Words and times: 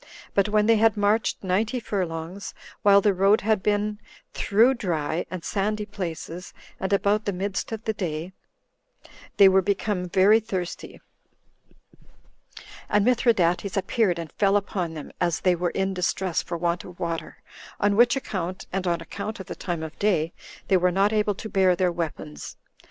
But 0.33 0.49
when 0.49 0.65
they 0.65 0.77
had 0.77 0.97
marched 0.97 1.43
ninety 1.43 1.79
furlongs, 1.79 2.55
while 2.81 3.01
the 3.01 3.13
road 3.13 3.41
had 3.41 3.61
been 3.61 3.99
through 4.33 4.73
dry 4.73 5.27
[and 5.29 5.43
sandy] 5.43 5.85
places, 5.85 6.55
and 6.79 6.91
about 6.91 7.25
the 7.25 7.31
midst 7.31 7.71
of 7.71 7.83
the 7.83 7.93
day, 7.93 8.33
they 9.37 9.47
were 9.47 9.61
become 9.61 10.09
very 10.09 10.39
thirsty; 10.39 10.99
and 12.89 13.05
Mithridates 13.05 13.77
appeared, 13.77 14.17
and 14.17 14.31
fell 14.31 14.57
upon 14.57 14.95
them, 14.95 15.11
as 15.21 15.41
they 15.41 15.53
were 15.53 15.69
in 15.69 15.93
distress 15.93 16.41
for 16.41 16.57
want 16.57 16.83
of 16.83 16.99
water, 16.99 17.37
on 17.79 17.95
which 17.95 18.15
account, 18.15 18.65
and 18.73 18.87
on 18.87 19.01
account 19.01 19.39
of 19.39 19.45
the 19.45 19.53
time 19.55 19.83
of 19.83 19.91
the 19.91 19.99
day, 19.99 20.33
they 20.67 20.77
were 20.77 20.89
not 20.89 21.13
able 21.13 21.35
to 21.35 21.47
bear 21.47 21.75
their 21.75 21.91
weapons. 21.91 22.57